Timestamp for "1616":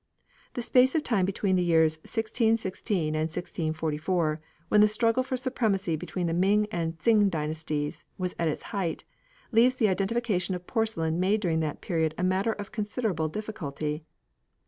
1.97-3.13